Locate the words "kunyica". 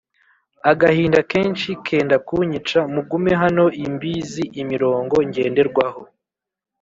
2.27-2.79